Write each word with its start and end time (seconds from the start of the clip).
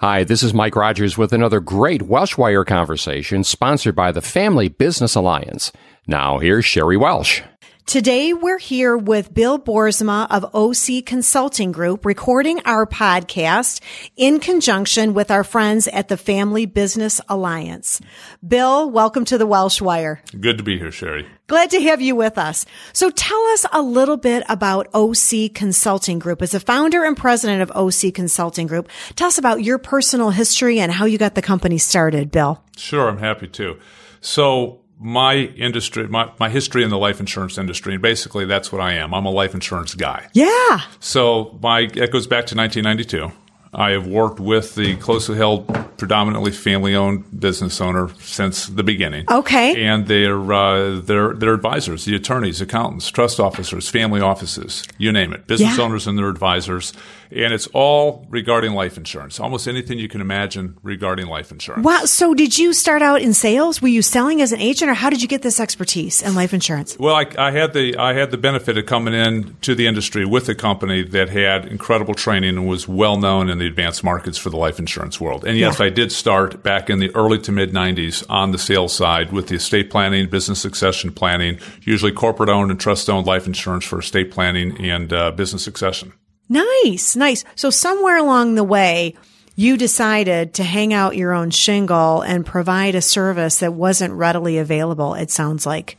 Hi, 0.00 0.24
this 0.24 0.42
is 0.42 0.54
Mike 0.54 0.76
Rogers 0.76 1.18
with 1.18 1.30
another 1.34 1.60
great 1.60 2.00
Welsh 2.00 2.38
Wire 2.38 2.64
conversation 2.64 3.44
sponsored 3.44 3.94
by 3.94 4.12
the 4.12 4.22
Family 4.22 4.70
Business 4.70 5.14
Alliance. 5.14 5.72
Now, 6.06 6.38
here's 6.38 6.64
Sheri 6.64 6.98
Welsh. 6.98 7.42
Today 7.90 8.32
we're 8.32 8.60
here 8.60 8.96
with 8.96 9.34
Bill 9.34 9.58
Boersma 9.58 10.28
of 10.30 10.54
OC 10.54 11.04
Consulting 11.04 11.72
Group 11.72 12.06
recording 12.06 12.60
our 12.64 12.86
podcast 12.86 13.80
in 14.16 14.38
conjunction 14.38 15.12
with 15.12 15.32
our 15.32 15.42
friends 15.42 15.88
at 15.88 16.06
the 16.06 16.16
Family 16.16 16.66
Business 16.66 17.20
Alliance. 17.28 18.00
Bill, 18.46 18.88
welcome 18.88 19.24
to 19.24 19.38
the 19.38 19.44
Welsh 19.44 19.80
Wire. 19.80 20.22
Good 20.40 20.58
to 20.58 20.62
be 20.62 20.78
here, 20.78 20.90
Sheri. 20.90 21.26
Glad 21.48 21.70
to 21.70 21.82
have 21.82 22.00
you 22.00 22.14
with 22.14 22.38
us. 22.38 22.64
So 22.92 23.10
tell 23.10 23.44
us 23.46 23.66
a 23.72 23.82
little 23.82 24.16
bit 24.16 24.44
about 24.48 24.86
OC 24.94 25.52
Consulting 25.52 26.20
Group. 26.20 26.42
As 26.42 26.54
a 26.54 26.60
founder 26.60 27.02
and 27.02 27.16
president 27.16 27.60
of 27.60 27.72
OC 27.72 28.14
Consulting 28.14 28.68
Group, 28.68 28.88
tell 29.16 29.26
us 29.26 29.38
about 29.38 29.64
your 29.64 29.78
personal 29.78 30.30
history 30.30 30.78
and 30.78 30.92
how 30.92 31.06
you 31.06 31.18
got 31.18 31.34
the 31.34 31.42
company 31.42 31.78
started, 31.78 32.30
Bill. 32.30 32.62
Sure, 32.76 33.08
I'm 33.08 33.18
happy 33.18 33.48
to. 33.48 33.80
So 34.20 34.79
my 35.00 35.34
industry, 35.34 36.06
my, 36.08 36.30
my 36.38 36.50
history 36.50 36.84
in 36.84 36.90
the 36.90 36.98
life 36.98 37.20
insurance 37.20 37.56
industry, 37.56 37.94
and 37.94 38.02
basically 38.02 38.44
that's 38.44 38.70
what 38.70 38.82
I 38.82 38.92
am. 38.92 39.14
I'm 39.14 39.24
a 39.24 39.30
life 39.30 39.54
insurance 39.54 39.94
guy. 39.94 40.28
Yeah. 40.34 40.82
So 41.00 41.58
my 41.62 41.80
it 41.80 42.12
goes 42.12 42.26
back 42.26 42.46
to 42.46 42.56
1992. 42.56 43.32
I 43.72 43.90
have 43.90 44.06
worked 44.06 44.40
with 44.40 44.74
the 44.74 44.96
closely 44.96 45.36
held, 45.36 45.66
predominantly 45.96 46.50
family-owned 46.50 47.38
business 47.40 47.80
owner 47.80 48.10
since 48.20 48.66
the 48.66 48.82
beginning. 48.82 49.26
Okay. 49.30 49.84
And 49.86 50.08
they're 50.08 50.52
uh, 50.52 51.00
they're 51.00 51.34
they're 51.34 51.54
advisors, 51.54 52.04
the 52.04 52.16
attorneys, 52.16 52.60
accountants, 52.60 53.08
trust 53.10 53.38
officers, 53.38 53.88
family 53.88 54.20
offices, 54.20 54.84
you 54.98 55.12
name 55.12 55.32
it, 55.32 55.46
business 55.46 55.78
Yeah. 55.78 55.84
owners 55.84 56.06
and 56.08 56.18
their 56.18 56.28
advisors, 56.28 56.92
and 57.30 57.52
it's 57.54 57.68
all 57.68 58.26
regarding 58.28 58.72
life 58.72 58.96
insurance. 58.96 59.38
Almost 59.38 59.68
anything 59.68 60.00
you 60.00 60.08
can 60.08 60.20
imagine 60.20 60.76
regarding 60.82 61.28
life 61.28 61.52
insurance. 61.52 61.84
Wow. 61.84 62.06
So 62.06 62.34
did 62.34 62.58
you 62.58 62.72
start 62.72 63.02
out 63.02 63.22
in 63.22 63.32
sales? 63.34 63.80
Were 63.80 63.86
you 63.86 64.02
selling 64.02 64.42
as 64.42 64.50
an 64.50 64.60
agent 64.60 64.90
or 64.90 64.94
how 64.94 65.10
did 65.10 65.22
you 65.22 65.28
get 65.28 65.42
this 65.42 65.60
expertise 65.60 66.22
in 66.22 66.34
life 66.34 66.52
insurance? 66.52 66.96
Well, 66.98 67.14
I, 67.14 67.26
I 67.38 67.50
had 67.52 67.72
the 67.72 67.96
I 67.96 68.14
had 68.14 68.32
the 68.32 68.38
benefit 68.38 68.76
of 68.76 68.86
coming 68.86 69.14
in 69.14 69.54
to 69.60 69.76
the 69.76 69.86
industry 69.86 70.24
with 70.24 70.48
a 70.48 70.56
company 70.56 71.04
that 71.04 71.28
had 71.28 71.66
incredible 71.66 72.14
training 72.14 72.56
and 72.56 72.66
was 72.66 72.88
well 72.88 73.16
known 73.16 73.48
in 73.48 73.59
the 73.60 73.66
advanced 73.66 74.02
markets 74.02 74.36
for 74.36 74.50
the 74.50 74.56
life 74.56 74.78
insurance 74.78 75.20
world. 75.20 75.44
And 75.44 75.56
yes, 75.56 75.78
Yeah. 75.78 75.86
I 75.86 75.88
did 75.90 76.10
start 76.10 76.62
back 76.62 76.90
in 76.90 76.98
the 76.98 77.14
early 77.14 77.38
to 77.40 77.52
mid 77.52 77.72
'90s 77.72 78.24
on 78.28 78.50
the 78.50 78.58
sales 78.58 78.92
side 78.92 79.30
with 79.32 79.46
the 79.48 79.54
estate 79.56 79.90
planning, 79.90 80.28
business 80.28 80.60
succession 80.60 81.12
planning, 81.12 81.58
usually 81.82 82.12
corporate 82.12 82.48
owned 82.48 82.70
and 82.70 82.80
trust 82.80 83.08
owned 83.08 83.26
life 83.26 83.46
insurance 83.46 83.84
for 83.84 84.00
estate 84.00 84.30
planning 84.32 84.80
and 84.84 85.12
uh, 85.12 85.30
business 85.30 85.62
succession. 85.62 86.12
Nice, 86.48 87.14
nice. 87.14 87.44
So 87.54 87.70
somewhere 87.70 88.16
along 88.16 88.56
the 88.56 88.64
way, 88.64 89.14
you 89.54 89.76
decided 89.76 90.54
to 90.54 90.64
hang 90.64 90.92
out 90.92 91.16
your 91.16 91.32
own 91.32 91.50
shingle 91.50 92.22
and 92.22 92.44
provide 92.46 92.94
a 92.94 93.02
service 93.02 93.60
that 93.60 93.74
wasn't 93.74 94.14
readily 94.14 94.58
available, 94.58 95.14
it 95.14 95.30
sounds 95.30 95.66
like, 95.66 95.96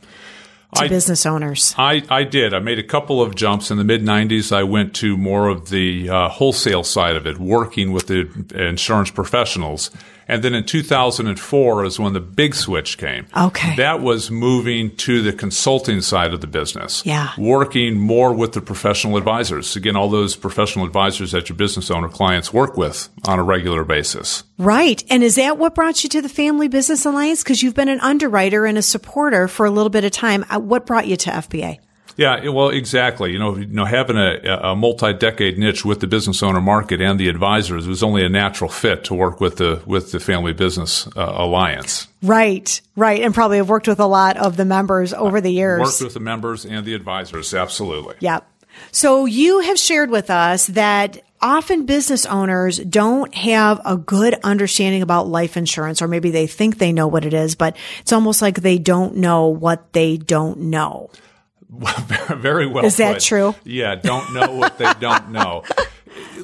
to 0.74 0.84
I- 0.84 0.88
business 0.88 1.26
owners. 1.26 1.74
I, 1.78 2.02
I 2.08 2.24
did. 2.24 2.54
I 2.54 2.58
made 2.58 2.78
a 2.78 2.82
couple 2.82 3.20
of 3.22 3.34
jumps 3.34 3.70
in 3.70 3.78
the 3.78 3.84
mid 3.84 4.02
90s. 4.02 4.54
I 4.54 4.62
went 4.62 4.94
to 4.96 5.16
more 5.16 5.48
of 5.48 5.70
the 5.70 6.08
uh, 6.08 6.28
wholesale 6.28 6.84
side 6.84 7.16
of 7.16 7.26
it, 7.26 7.38
working 7.38 7.92
with 7.92 8.06
the 8.06 8.28
insurance 8.54 9.10
professionals. 9.10 9.90
And 10.28 10.42
then 10.42 10.54
in 10.54 10.64
2004 10.64 11.84
is 11.84 11.98
when 11.98 12.12
the 12.12 12.20
big 12.20 12.54
switch 12.54 12.98
came. 12.98 13.26
Okay. 13.36 13.76
That 13.76 14.00
was 14.00 14.30
moving 14.30 14.94
to 14.96 15.22
the 15.22 15.32
consulting 15.32 16.00
side 16.00 16.32
of 16.32 16.40
the 16.40 16.46
business. 16.46 17.04
Yeah. 17.04 17.30
Working 17.38 17.98
more 17.98 18.32
with 18.32 18.52
the 18.52 18.60
professional 18.60 19.16
advisors. 19.16 19.76
Again, 19.76 19.96
all 19.96 20.08
those 20.08 20.36
professional 20.36 20.84
advisors 20.86 21.32
that 21.32 21.48
your 21.48 21.56
business 21.56 21.90
owner 21.90 22.08
clients 22.08 22.52
work 22.52 22.76
with 22.76 23.08
on 23.26 23.38
a 23.38 23.42
regular 23.42 23.84
basis. 23.84 24.44
Right. 24.58 25.02
And 25.10 25.22
is 25.22 25.34
that 25.36 25.58
what 25.58 25.74
brought 25.74 26.02
you 26.04 26.08
to 26.10 26.22
the 26.22 26.28
Family 26.28 26.68
Business 26.68 27.04
Alliance? 27.04 27.42
Because 27.42 27.62
you've 27.62 27.74
been 27.74 27.88
an 27.88 28.00
underwriter 28.00 28.64
and 28.66 28.78
a 28.78 28.82
supporter 28.82 29.48
for 29.48 29.66
a 29.66 29.70
little 29.70 29.90
bit 29.90 30.04
of 30.04 30.12
time. 30.12 30.44
Uh, 30.50 30.60
What 30.60 30.86
brought 30.86 31.06
you 31.06 31.16
to 31.16 31.30
FBA? 31.30 31.78
Yeah, 32.16 32.48
well, 32.48 32.68
exactly. 32.68 33.32
You 33.32 33.38
know, 33.38 33.56
you 33.56 33.66
know, 33.66 33.84
having 33.84 34.16
a, 34.16 34.38
a 34.62 34.76
multi-decade 34.76 35.58
niche 35.58 35.84
with 35.84 36.00
the 36.00 36.06
business 36.06 36.42
owner 36.42 36.60
market 36.60 37.00
and 37.00 37.18
the 37.18 37.28
advisors 37.28 37.86
was 37.86 38.02
only 38.02 38.24
a 38.24 38.28
natural 38.28 38.70
fit 38.70 39.04
to 39.04 39.14
work 39.14 39.40
with 39.40 39.56
the 39.56 39.82
with 39.86 40.12
the 40.12 40.20
Family 40.20 40.52
Business 40.52 41.06
uh, 41.16 41.32
Alliance. 41.36 42.08
Right, 42.22 42.80
right. 42.96 43.22
And 43.22 43.34
probably 43.34 43.56
have 43.56 43.68
worked 43.68 43.88
with 43.88 44.00
a 44.00 44.06
lot 44.06 44.36
of 44.36 44.56
the 44.56 44.64
members 44.64 45.12
over 45.12 45.40
the 45.40 45.50
years. 45.50 45.80
Worked 45.80 46.02
with 46.02 46.14
the 46.14 46.20
members 46.20 46.64
and 46.64 46.86
the 46.86 46.94
advisors, 46.94 47.54
absolutely. 47.54 48.16
Yep. 48.20 48.46
So 48.90 49.26
you 49.26 49.60
have 49.60 49.78
shared 49.78 50.10
with 50.10 50.30
us 50.30 50.66
that 50.68 51.22
often 51.40 51.86
business 51.86 52.24
owners 52.24 52.78
don't 52.78 53.34
have 53.34 53.80
a 53.84 53.96
good 53.96 54.34
understanding 54.44 55.02
about 55.02 55.26
life 55.26 55.56
insurance, 55.56 56.00
or 56.00 56.08
maybe 56.08 56.30
they 56.30 56.46
think 56.46 56.78
they 56.78 56.92
know 56.92 57.08
what 57.08 57.24
it 57.24 57.34
is, 57.34 57.54
but 57.54 57.76
it's 58.00 58.12
almost 58.12 58.40
like 58.40 58.60
they 58.60 58.78
don't 58.78 59.16
know 59.16 59.48
what 59.48 59.92
they 59.92 60.16
don't 60.16 60.58
know. 60.58 61.10
Very 62.36 62.66
well. 62.66 62.84
Is 62.84 62.96
that 62.98 63.14
put. 63.14 63.22
true? 63.22 63.54
Yeah, 63.64 63.94
don't 63.94 64.34
know 64.34 64.52
what 64.54 64.78
they 64.78 64.92
don't 65.00 65.30
know. 65.32 65.64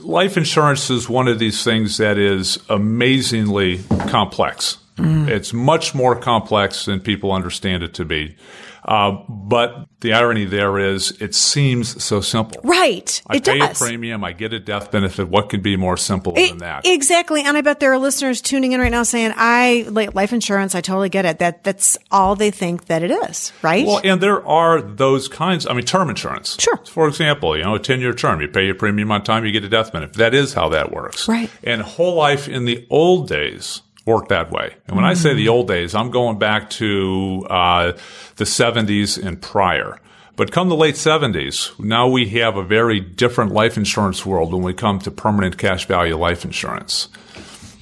Life 0.00 0.36
insurance 0.36 0.88
is 0.90 1.08
one 1.08 1.28
of 1.28 1.38
these 1.38 1.62
things 1.62 1.98
that 1.98 2.16
is 2.18 2.58
amazingly 2.68 3.80
complex. 4.08 4.78
Mm. 4.98 5.28
It's 5.28 5.52
much 5.52 5.94
more 5.94 6.14
complex 6.16 6.84
than 6.84 7.00
people 7.00 7.32
understand 7.32 7.82
it 7.82 7.94
to 7.94 8.04
be. 8.04 8.36
Uh, 8.84 9.22
but 9.28 9.86
the 10.00 10.14
irony 10.14 10.46
there 10.46 10.78
is, 10.78 11.10
it 11.20 11.34
seems 11.34 12.02
so 12.02 12.22
simple. 12.22 12.58
Right. 12.64 13.20
I 13.26 13.36
it 13.36 13.44
pay 13.44 13.58
does. 13.58 13.78
a 13.78 13.84
premium, 13.84 14.24
I 14.24 14.32
get 14.32 14.54
a 14.54 14.58
death 14.58 14.90
benefit. 14.90 15.28
What 15.28 15.50
could 15.50 15.62
be 15.62 15.76
more 15.76 15.98
simple 15.98 16.32
E- 16.38 16.48
than 16.48 16.58
that? 16.58 16.86
Exactly. 16.86 17.42
And 17.42 17.56
I 17.56 17.60
bet 17.60 17.80
there 17.80 17.92
are 17.92 17.98
listeners 17.98 18.40
tuning 18.40 18.72
in 18.72 18.80
right 18.80 18.90
now 18.90 19.02
saying, 19.02 19.34
I 19.36 19.84
like 19.90 20.14
life 20.14 20.32
insurance. 20.32 20.74
I 20.74 20.80
totally 20.80 21.10
get 21.10 21.26
it. 21.26 21.38
That 21.40 21.64
that's 21.64 21.98
all 22.10 22.34
they 22.34 22.50
think 22.50 22.86
that 22.86 23.02
it 23.02 23.10
is. 23.10 23.52
Right. 23.60 23.84
Well, 23.84 24.00
and 24.02 24.22
there 24.22 24.46
are 24.46 24.80
those 24.80 25.28
kinds. 25.28 25.66
I 25.66 25.74
mean, 25.74 25.84
term 25.84 26.08
insurance. 26.08 26.56
Sure. 26.58 26.78
For 26.86 27.08
example, 27.08 27.58
you 27.58 27.64
know, 27.64 27.74
a 27.74 27.80
ten-year 27.80 28.14
term, 28.14 28.40
you 28.40 28.48
pay 28.48 28.64
your 28.64 28.74
premium 28.76 29.10
on 29.12 29.22
time, 29.22 29.44
you 29.44 29.52
get 29.52 29.64
a 29.64 29.68
death 29.68 29.92
benefit. 29.92 30.16
That 30.16 30.34
is 30.34 30.54
how 30.54 30.70
that 30.70 30.92
works. 30.92 31.28
Right. 31.28 31.50
And 31.62 31.82
whole 31.82 32.14
life 32.14 32.48
in 32.48 32.64
the 32.64 32.86
old 32.88 33.28
days 33.28 33.82
worked 34.08 34.30
that 34.30 34.50
way. 34.50 34.74
And 34.86 34.96
when 34.96 35.04
I 35.04 35.14
say 35.14 35.34
the 35.34 35.48
old 35.48 35.68
days, 35.68 35.94
I'm 35.94 36.10
going 36.10 36.38
back 36.38 36.70
to 36.70 37.46
uh, 37.48 37.92
the 38.36 38.44
'70s 38.44 39.22
and 39.24 39.40
prior. 39.40 40.00
But 40.38 40.52
come 40.52 40.68
the 40.68 40.76
late 40.76 40.94
70s, 40.94 41.76
now 41.80 42.06
we 42.06 42.28
have 42.28 42.56
a 42.56 42.62
very 42.62 43.00
different 43.00 43.50
life 43.50 43.76
insurance 43.76 44.24
world 44.24 44.52
when 44.52 44.62
we 44.62 44.72
come 44.72 45.00
to 45.00 45.10
permanent 45.10 45.58
cash 45.58 45.86
value 45.86 46.16
life 46.16 46.44
insurance. 46.44 47.08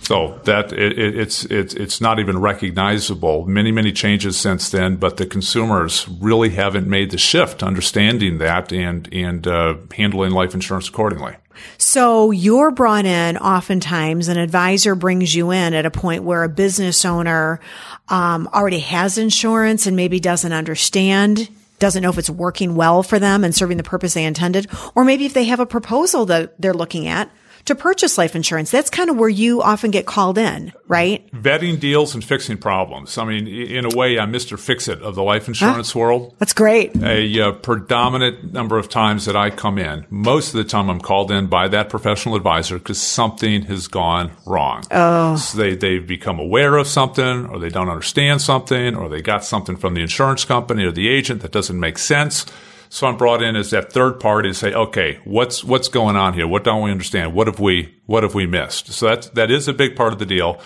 So 0.01 0.41
that 0.45 0.73
it, 0.73 0.99
it, 0.99 1.19
it's 1.19 1.45
it's 1.47 1.75
it's 1.75 2.01
not 2.01 2.19
even 2.19 2.39
recognizable. 2.39 3.45
Many 3.45 3.73
many 3.73 3.93
changes 3.93 4.39
since 4.39 4.71
then, 4.71 4.97
but 4.97 5.17
the 5.19 5.27
consumers 5.27 6.09
really 6.09 6.51
haven't 6.51 6.87
made 6.87 7.11
the 7.11 7.19
shift, 7.19 7.63
understanding 7.63 8.39
that 8.39 8.73
and 8.73 9.13
and 9.13 9.47
uh, 9.47 9.75
handling 9.95 10.31
life 10.31 10.55
insurance 10.55 10.89
accordingly. 10.89 11.35
So 11.79 12.31
you're 12.31 12.71
brought 12.71 13.05
in 13.05 13.37
oftentimes 13.37 14.29
an 14.29 14.39
advisor 14.39 14.95
brings 14.95 15.35
you 15.35 15.51
in 15.51 15.75
at 15.75 15.87
a 15.87 15.91
point 15.91 16.25
where 16.25 16.43
a 16.43 16.49
business 16.49 17.05
owner 17.05 17.61
um, 18.09 18.49
already 18.53 18.81
has 18.81 19.19
insurance 19.19 19.87
and 19.87 19.97
maybe 19.97 20.21
doesn't 20.21 20.53
understand, 20.53 21.49
doesn't 21.79 22.03
know 22.03 22.11
if 22.11 22.19
it's 22.19 22.31
working 22.31 22.77
well 22.77 23.03
for 23.03 23.19
them 23.19 23.45
and 23.45 23.55
serving 23.55 23.77
the 23.77 23.83
purpose 23.83 24.15
they 24.15 24.25
intended, 24.25 24.69
or 24.95 25.05
maybe 25.05 25.27
if 25.27 25.35
they 25.35 25.45
have 25.45 25.61
a 25.61 25.67
proposal 25.67 26.27
that 26.27 26.61
they're 26.61 26.75
looking 26.75 27.09
at 27.09 27.31
to 27.67 27.75
purchase 27.75 28.17
life 28.19 28.35
insurance. 28.35 28.71
That's 28.71 28.91
kind 28.91 29.11
of 29.11 29.17
where 29.17 29.29
you 29.29 29.63
often 29.63 29.91
get 29.91 30.07
called 30.07 30.39
in, 30.39 30.73
right? 30.89 31.31
Vetting 31.33 31.79
deals 31.79 32.15
and 32.15 32.25
fixing 32.25 32.59
problems. 32.59 33.19
I 33.19 33.25
mean, 33.25 33.47
in 33.47 33.85
a 33.85 33.97
way, 33.97 34.19
I'm 34.19 34.33
Mr. 34.33 34.59
Fix 34.59 34.89
It 34.89 35.03
of 35.03 35.15
the 35.15 35.23
life 35.23 35.49
insurance 35.49 35.95
world. 35.95 36.35
That's 36.39 36.53
great. 36.53 36.97
a 36.97 37.41
uh, 37.41 37.53
predominant 37.53 38.53
number 38.53 38.79
of 38.79 38.89
times 38.89 39.27
that 39.27 39.37
I 39.37 39.51
come 39.51 39.79
in, 39.79 40.07
most 40.11 40.49
of 40.49 40.59
the 40.59 40.65
time 40.65 40.89
I'm 40.89 41.01
called 41.01 41.31
in 41.31 41.47
by 41.47 41.69
that 41.69 41.89
professional 41.89 42.37
advisor 42.37 42.79
because 42.79 43.01
something 43.01 43.63
has 43.63 43.89
gone 43.89 44.31
wrong. 44.47 44.85
Oh. 44.91 45.37
So 45.37 45.59
they, 45.59 45.75
they've 45.75 46.07
become 46.07 46.39
aware 46.39 46.77
of 46.77 46.87
something 46.87 47.47
or 47.47 47.59
they 47.59 47.69
don't 47.69 47.89
understand 47.89 48.41
something 48.41 48.95
or 48.95 49.09
they 49.09 49.23
got 49.23 49.45
something 49.45 49.77
from 49.77 49.95
the 49.95 50.03
insurance 50.03 50.45
company 50.45 50.85
or 50.85 50.93
the 50.93 51.09
agent 51.09 51.43
that 51.43 51.53
doesn't 51.53 51.79
make 51.79 51.99
sense. 51.99 52.47
So 52.89 53.07
I'm 53.07 53.17
brought 53.17 53.43
in 53.43 53.57
as 53.57 53.71
that 53.71 53.93
third 53.93 54.21
party 54.21 54.51
to 54.51 54.55
say, 54.55 54.73
okay, 54.73 55.21
what's 55.25 55.65
what's 55.65 55.89
going 55.89 56.17
on 56.17 56.35
here? 56.35 56.47
What 56.47 56.65
don't 56.65 56.83
we 56.83 56.91
understand? 56.91 57.35
What 57.35 57.47
have 57.47 57.61
we 57.61 57.95
what 58.07 58.23
have 58.23 58.35
we 58.35 58.47
missed? 58.47 58.93
So 58.93 59.07
that 59.07 59.35
that 59.35 59.51
is 59.51 59.69
a 59.69 59.73
big 59.73 59.97
part 59.97 60.13
of 60.13 60.19
the 60.19 60.27
deal. 60.27 60.61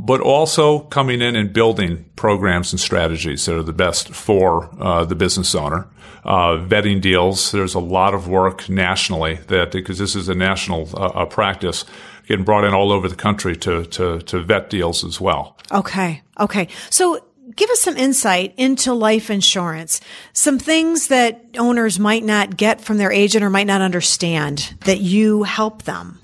But 0.00 0.20
also 0.20 0.80
coming 0.80 1.20
in 1.20 1.36
and 1.36 1.52
building 1.52 2.06
programs 2.16 2.72
and 2.72 2.80
strategies 2.80 3.44
that 3.44 3.56
are 3.56 3.62
the 3.62 3.74
best 3.74 4.08
for 4.08 4.70
uh, 4.80 5.04
the 5.04 5.14
business 5.14 5.54
owner. 5.54 5.86
Uh, 6.24 6.56
vetting 6.56 7.00
deals. 7.00 7.50
There's 7.50 7.74
a 7.74 7.80
lot 7.80 8.14
of 8.14 8.28
work 8.28 8.68
nationally 8.68 9.34
that 9.48 9.72
because 9.72 9.98
this 9.98 10.14
is 10.14 10.28
a 10.28 10.34
national 10.34 10.88
uh, 10.94 11.26
practice, 11.26 11.84
getting 12.28 12.44
brought 12.44 12.64
in 12.64 12.72
all 12.72 12.92
over 12.92 13.08
the 13.08 13.16
country 13.16 13.56
to 13.56 13.84
to 13.86 14.20
to 14.20 14.40
vet 14.40 14.70
deals 14.70 15.04
as 15.04 15.20
well. 15.20 15.56
Okay. 15.72 16.22
Okay. 16.38 16.68
So 16.90 17.18
give 17.56 17.70
us 17.70 17.80
some 17.80 17.96
insight 17.96 18.54
into 18.56 18.92
life 18.92 19.30
insurance. 19.30 20.00
Some 20.32 20.58
things 20.58 21.08
that 21.08 21.44
owners 21.58 21.98
might 21.98 22.24
not 22.24 22.56
get 22.56 22.80
from 22.80 22.98
their 22.98 23.12
agent 23.12 23.44
or 23.44 23.50
might 23.50 23.66
not 23.66 23.80
understand 23.80 24.74
that 24.84 25.00
you 25.00 25.42
help 25.42 25.82
them. 25.82 26.20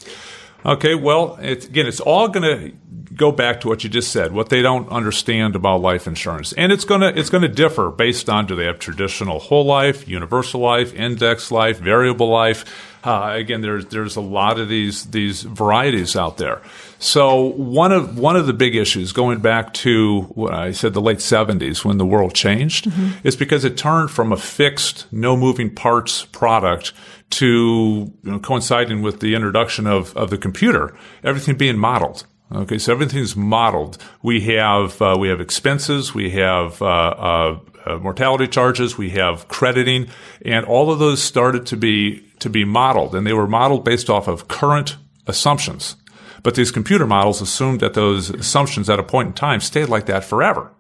Okay, 0.67 0.95
well, 0.95 1.39
it's, 1.41 1.67
again, 1.67 1.87
it's 1.87 2.01
all 2.01 2.29
going 2.29 2.43
to 2.43 2.77
go 3.15 3.33
back 3.33 3.61
to 3.61 3.69
what 3.69 3.85
you 3.85 3.91
just 3.91 4.13
said, 4.13 4.33
what 4.33 4.49
they 4.49 4.63
don't 4.63 4.89
understand 4.91 5.57
about 5.57 5.81
life 5.81 6.07
insurance. 6.07 6.53
And 6.53 6.73
it's 6.73 6.85
going 6.85 7.01
to 7.01 7.19
it's 7.19 7.31
going 7.31 7.43
to 7.43 7.49
differ 7.49 7.91
based 7.91 8.31
on 8.31 8.47
do 8.47 8.55
they 8.55 8.65
have 8.65 8.79
traditional 8.79 9.39
whole 9.39 9.65
life, 9.65 10.09
universal 10.09 10.61
life, 10.61 10.95
index 10.95 11.51
life, 11.51 11.79
variable 11.79 12.29
life. 12.29 12.65
Uh, 13.05 13.33
again, 13.35 13.61
there's 13.61 13.87
there's 13.87 14.17
a 14.17 14.21
lot 14.21 14.59
of 14.59 14.69
these 14.69 15.07
these 15.07 15.43
varieties 15.43 16.17
out 16.17 16.39
there. 16.39 16.63
So 16.99 17.41
one 17.43 17.93
of 17.93 18.19
one 18.19 18.37
of 18.37 18.47
the 18.47 18.53
big 18.53 18.75
issues 18.75 19.13
going 19.13 19.39
back 19.39 19.73
to 19.75 20.23
what 20.35 20.53
I 20.53 20.73
said 20.73 20.95
the 20.95 21.01
late 21.01 21.19
70s 21.19 21.85
when 21.85 21.99
the 21.99 22.07
world 22.07 22.35
changed 22.35 22.87
mm-hmm. 22.87 23.27
is 23.27 23.37
because 23.37 23.65
it 23.65 23.77
turned 23.77 24.11
from 24.11 24.33
a 24.33 24.37
fixed 24.37 25.07
no 25.13 25.37
moving 25.37 25.73
parts 25.73 26.25
product 26.27 26.93
to 27.31 28.13
you 28.23 28.31
know, 28.31 28.39
coinciding 28.39 29.03
with 29.03 29.21
the 29.21 29.35
introduction 29.35 29.87
of, 29.87 30.17
of 30.17 30.31
the 30.31 30.39
computer, 30.39 30.97
everything 31.23 31.57
being 31.57 31.79
modeled. 31.79 32.27
Okay, 32.51 32.79
so 32.79 32.93
everything's 32.93 33.37
modeled. 33.37 33.99
We 34.23 34.41
have 34.57 35.01
uh, 35.03 35.17
we 35.19 35.29
have 35.29 35.41
expenses, 35.41 36.15
we 36.15 36.31
have 36.31 36.81
uh, 36.81 36.87
uh, 36.87 37.61
uh, 37.85 37.97
mortality 37.99 38.49
charges, 38.49 38.97
we 38.97 39.11
have 39.11 39.49
crediting, 39.49 40.09
and 40.45 40.65
all 40.65 40.91
of 40.91 40.99
those 40.99 41.23
started 41.23 41.67
to 41.67 41.77
be 41.77 42.25
to 42.39 42.49
be 42.49 42.65
modeled, 42.65 43.15
and 43.15 43.27
they 43.27 43.35
were 43.35 43.47
modeled 43.47 43.85
based 43.85 44.09
off 44.09 44.29
of 44.29 44.49
current 44.49 44.97
assumptions. 45.27 45.97
But 46.43 46.55
these 46.55 46.71
computer 46.71 47.07
models 47.07 47.41
assumed 47.41 47.81
that 47.81 47.95
those 47.95 48.31
assumptions 48.31 48.89
at 48.89 48.99
a 48.99 49.03
point 49.03 49.29
in 49.29 49.33
time 49.35 49.61
stayed 49.61 49.89
like 49.89 50.07
that 50.07 50.25
forever. 50.25 50.71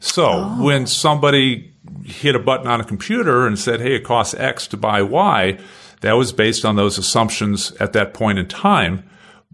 So 0.00 0.26
oh. 0.26 0.64
when 0.64 0.86
somebody 0.86 1.74
hit 2.04 2.34
a 2.34 2.38
button 2.38 2.66
on 2.66 2.80
a 2.80 2.84
computer 2.84 3.46
and 3.46 3.58
said, 3.58 3.80
"Hey, 3.80 3.94
it 3.94 4.04
costs 4.04 4.34
X 4.34 4.66
to 4.68 4.76
buy 4.76 5.02
Y," 5.02 5.58
that 6.00 6.14
was 6.14 6.32
based 6.32 6.64
on 6.64 6.76
those 6.76 6.98
assumptions 6.98 7.72
at 7.72 7.92
that 7.92 8.14
point 8.14 8.38
in 8.38 8.48
time 8.48 9.04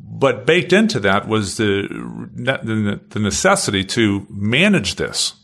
but 0.01 0.47
baked 0.47 0.73
into 0.73 1.01
that 1.01 1.29
was 1.29 1.57
the, 1.57 1.89
the 3.09 3.19
necessity 3.19 3.85
to 3.85 4.27
manage 4.31 4.95
this. 4.95 5.35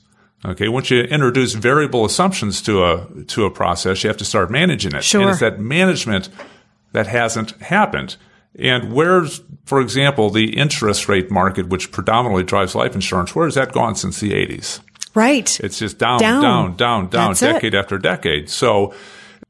Okay, 0.44 0.69
once 0.69 0.90
you 0.90 1.00
introduce 1.00 1.55
variable 1.55 2.05
assumptions 2.05 2.61
to 2.62 2.84
a 2.84 3.25
to 3.28 3.46
a 3.46 3.50
process, 3.50 4.05
you 4.05 4.08
have 4.08 4.19
to 4.19 4.26
start 4.26 4.50
managing 4.50 4.94
it. 4.94 5.02
Sure. 5.02 5.22
And 5.22 5.31
it's 5.31 5.40
that 5.40 5.58
management 5.58 6.28
that 6.93 7.06
hasn't 7.06 7.52
happened. 7.62 8.16
And 8.58 8.92
where's, 8.92 9.42
for 9.64 9.80
example, 9.80 10.30
the 10.30 10.56
interest 10.56 11.08
rate 11.08 11.30
market, 11.30 11.68
which 11.68 11.90
predominantly 11.90 12.44
drives 12.44 12.74
life 12.74 12.94
insurance, 12.94 13.34
where 13.34 13.46
has 13.46 13.54
that 13.54 13.72
gone 13.72 13.96
since 13.96 14.20
the 14.20 14.30
80s? 14.30 14.80
Right. 15.14 15.58
It's 15.60 15.78
just 15.78 15.98
down, 15.98 16.20
down, 16.20 16.42
down, 16.42 16.76
down, 16.76 17.08
down 17.08 17.34
decade 17.34 17.74
it. 17.74 17.78
after 17.78 17.98
decade. 17.98 18.50
So 18.50 18.94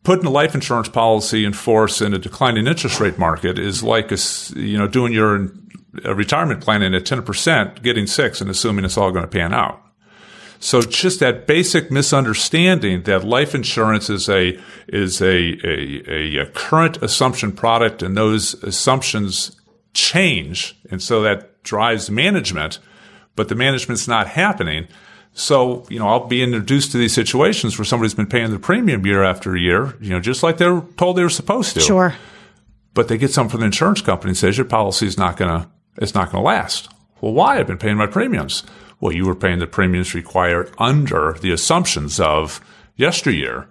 putting 0.03 0.27
a 0.27 0.31
life 0.31 0.55
insurance 0.55 0.89
policy 0.89 1.45
in 1.45 1.53
force 1.53 2.01
in 2.01 2.15
a 2.15 2.19
declining 2.19 2.67
interest 2.67 3.01
rate 3.01 3.19
market 3.19 3.59
is 3.59 3.83
like 3.83 4.13
a, 4.13 4.19
you 4.55 4.79
know 4.79 4.87
doing 4.87 5.13
your 5.13 5.51
retirement 6.05 6.61
planning 6.61 6.95
at 6.95 7.05
10%, 7.05 7.83
getting 7.83 8.07
six 8.07 8.41
and 8.41 8.51
assuming 8.51 8.85
it's 8.85 8.99
all 8.99 9.11
going 9.11 9.25
to 9.25 9.31
pan 9.31 9.53
out. 9.55 9.84
So 10.61 10.81
just 10.81 11.21
that 11.21 11.47
basic 11.47 11.91
misunderstanding 11.91 13.03
that 13.03 13.25
life 13.25 13.55
insurance 13.55 14.09
is 14.09 14.29
a 14.29 14.59
is 14.89 15.21
a, 15.21 15.59
a, 15.67 16.39
a 16.39 16.47
current 16.47 16.97
assumption 17.03 17.53
product 17.53 18.03
and 18.03 18.17
those 18.17 18.55
assumptions 18.63 19.61
change 19.93 20.77
and 20.91 21.03
so 21.03 21.23
that 21.23 21.63
drives 21.63 22.11
management, 22.11 22.79
but 23.37 23.49
the 23.49 23.55
management's 23.55 24.09
not 24.09 24.27
happening 24.27 24.89
so, 25.35 25.85
you 25.91 25.99
know, 25.99 26.09
I'll 26.09 26.27
be 26.27 26.43
introduced 26.43 26.93
to 26.93 26.99
these 26.99 27.13
situations 27.13 27.77
where 27.77 27.85
somebody's 27.85 28.15
been 28.15 28.29
paying 28.29 28.53
the 28.53 28.59
premium 28.59 29.05
year 29.05 29.25
after 29.25 29.57
year, 29.57 29.97
you 30.01 30.11
know, 30.11 30.21
just 30.21 30.45
like 30.45 30.59
they're 30.59 30.81
told 30.97 31.17
they 31.17 31.25
were 31.25 31.29
supposed 31.29 31.75
to. 31.75 31.81
Sure. 31.81 32.15
But 32.95 33.09
they 33.09 33.19
get 33.19 33.33
something 33.33 33.51
from 33.51 33.61
the 33.61 33.67
insurance 33.67 34.01
company 34.01 34.31
and 34.31 34.39
says 34.39 34.57
your 34.57 34.65
policy 34.65 35.09
is 35.09 35.19
not 35.19 35.37
going 35.37 35.51
to, 35.51 35.69
it's 35.97 36.15
not 36.15 36.31
going 36.31 36.41
to 36.41 36.47
last. 36.47 36.89
Well, 37.21 37.33
why? 37.33 37.59
I've 37.59 37.67
been 37.67 37.79
paying 37.79 37.97
my 37.97 38.07
premiums. 38.07 38.63
Well, 39.05 39.13
you 39.13 39.27
were 39.27 39.35
paying 39.35 39.59
the 39.59 39.67
premiums 39.67 40.15
required 40.15 40.73
under 40.79 41.37
the 41.39 41.53
assumptions 41.53 42.19
of 42.19 42.63
yesteryear, 42.97 43.69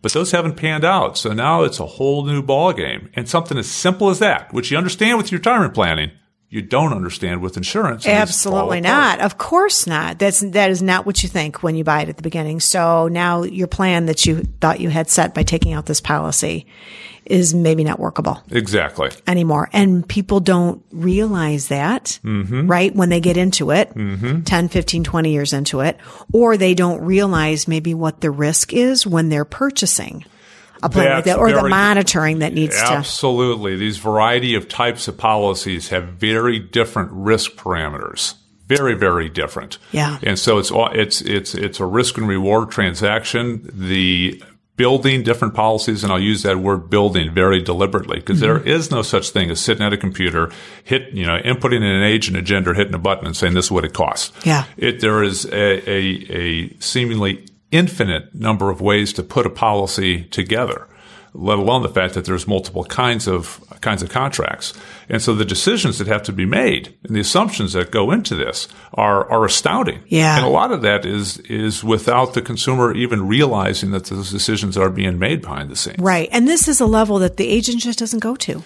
but 0.00 0.12
those 0.12 0.30
haven't 0.30 0.54
panned 0.54 0.84
out. 0.84 1.18
So 1.18 1.32
now 1.32 1.64
it's 1.64 1.80
a 1.80 1.86
whole 1.86 2.24
new 2.24 2.40
ballgame. 2.40 3.08
and 3.14 3.28
something 3.28 3.58
as 3.58 3.66
simple 3.66 4.10
as 4.10 4.20
that, 4.20 4.54
which 4.54 4.70
you 4.70 4.78
understand 4.78 5.18
with 5.18 5.32
your 5.32 5.40
retirement 5.40 5.74
planning 5.74 6.12
you 6.48 6.62
don't 6.62 6.92
understand 6.92 7.40
with 7.42 7.56
insurance. 7.56 8.06
Absolutely 8.06 8.80
not. 8.80 9.20
Of 9.20 9.36
course 9.36 9.86
not. 9.86 10.18
That's 10.18 10.40
that 10.40 10.70
is 10.70 10.80
not 10.80 11.04
what 11.04 11.22
you 11.22 11.28
think 11.28 11.62
when 11.62 11.74
you 11.74 11.82
buy 11.82 12.02
it 12.02 12.08
at 12.08 12.16
the 12.16 12.22
beginning. 12.22 12.60
So 12.60 13.08
now 13.08 13.42
your 13.42 13.66
plan 13.66 14.06
that 14.06 14.26
you 14.26 14.42
thought 14.60 14.80
you 14.80 14.88
had 14.88 15.10
set 15.10 15.34
by 15.34 15.42
taking 15.42 15.72
out 15.72 15.86
this 15.86 16.00
policy 16.00 16.66
is 17.24 17.52
maybe 17.52 17.82
not 17.82 17.98
workable. 17.98 18.40
Exactly. 18.52 19.10
Anymore. 19.26 19.68
And 19.72 20.08
people 20.08 20.38
don't 20.38 20.84
realize 20.92 21.68
that, 21.68 22.20
mm-hmm. 22.22 22.68
right? 22.68 22.94
When 22.94 23.08
they 23.08 23.20
get 23.20 23.36
into 23.36 23.72
it, 23.72 23.92
mm-hmm. 23.92 24.42
10, 24.42 24.68
15, 24.68 25.02
20 25.02 25.32
years 25.32 25.52
into 25.52 25.80
it, 25.80 25.98
or 26.32 26.56
they 26.56 26.74
don't 26.74 27.02
realize 27.02 27.66
maybe 27.66 27.94
what 27.94 28.20
the 28.20 28.30
risk 28.30 28.72
is 28.72 29.04
when 29.04 29.28
they're 29.28 29.44
purchasing 29.44 30.24
a 30.82 30.88
plan 30.88 31.10
like 31.10 31.24
that, 31.24 31.38
or 31.38 31.48
very, 31.48 31.62
the 31.62 31.68
monitoring 31.68 32.40
that 32.40 32.52
needs 32.52 32.74
absolutely. 32.74 32.94
to. 32.94 32.98
Absolutely. 32.98 33.76
These 33.76 33.98
variety 33.98 34.54
of 34.54 34.68
types 34.68 35.08
of 35.08 35.16
policies 35.16 35.88
have 35.88 36.08
very 36.08 36.58
different 36.58 37.10
risk 37.12 37.52
parameters. 37.52 38.34
Very, 38.66 38.94
very 38.94 39.28
different. 39.28 39.78
Yeah. 39.92 40.18
And 40.22 40.38
so 40.38 40.58
it's 40.58 40.72
it's 40.74 41.20
it's 41.20 41.54
it's 41.54 41.78
a 41.78 41.84
risk 41.84 42.18
and 42.18 42.26
reward 42.26 42.70
transaction. 42.70 43.70
The 43.72 44.42
building 44.76 45.22
different 45.22 45.54
policies, 45.54 46.04
and 46.04 46.12
I'll 46.12 46.20
use 46.20 46.42
that 46.42 46.58
word 46.58 46.90
building 46.90 47.32
very 47.32 47.62
deliberately 47.62 48.18
because 48.18 48.40
mm-hmm. 48.40 48.68
is 48.68 48.90
no 48.90 49.02
such 49.02 49.30
thing 49.30 49.50
as 49.50 49.60
sitting 49.60 49.84
at 49.84 49.92
a 49.92 49.96
computer, 49.96 50.52
hit, 50.84 51.12
you 51.12 51.24
know, 51.24 51.38
inputting 51.38 51.76
in 51.76 51.84
an 51.84 52.02
age 52.02 52.28
and 52.28 52.36
a 52.36 52.42
gender, 52.42 52.74
hitting 52.74 52.94
a 52.94 52.98
button 52.98 53.26
and 53.26 53.36
saying 53.36 53.54
this 53.54 53.66
is 53.66 53.70
what 53.70 53.84
it 53.84 53.94
costs. 53.94 54.32
Yeah. 54.44 54.64
It, 54.76 55.00
there 55.00 55.22
is 55.22 55.46
a, 55.46 55.90
a, 55.90 55.98
a 56.30 56.76
seemingly 56.78 57.46
infinite 57.70 58.34
number 58.34 58.70
of 58.70 58.80
ways 58.80 59.12
to 59.14 59.22
put 59.22 59.46
a 59.46 59.50
policy 59.50 60.24
together 60.24 60.88
let 61.36 61.58
alone 61.58 61.82
the 61.82 61.88
fact 61.88 62.14
that 62.14 62.24
there's 62.24 62.46
multiple 62.46 62.84
kinds 62.84 63.28
of 63.28 63.60
kinds 63.80 64.02
of 64.02 64.08
contracts. 64.08 64.72
And 65.08 65.20
so 65.20 65.34
the 65.34 65.44
decisions 65.44 65.98
that 65.98 66.06
have 66.06 66.22
to 66.24 66.32
be 66.32 66.46
made 66.46 66.96
and 67.04 67.14
the 67.14 67.20
assumptions 67.20 67.74
that 67.74 67.90
go 67.90 68.10
into 68.10 68.34
this 68.34 68.68
are 68.94 69.30
are 69.30 69.44
astounding. 69.44 70.02
Yeah. 70.06 70.36
And 70.36 70.44
a 70.44 70.48
lot 70.48 70.72
of 70.72 70.82
that 70.82 71.04
is 71.04 71.38
is 71.40 71.84
without 71.84 72.34
the 72.34 72.42
consumer 72.42 72.94
even 72.94 73.28
realizing 73.28 73.90
that 73.90 74.06
those 74.06 74.30
decisions 74.30 74.76
are 74.76 74.90
being 74.90 75.18
made 75.18 75.42
behind 75.42 75.70
the 75.70 75.76
scenes. 75.76 75.98
Right. 75.98 76.28
And 76.32 76.48
this 76.48 76.68
is 76.68 76.80
a 76.80 76.86
level 76.86 77.18
that 77.18 77.36
the 77.36 77.48
agent 77.48 77.80
just 77.80 77.98
doesn't 77.98 78.20
go 78.20 78.36
to 78.36 78.62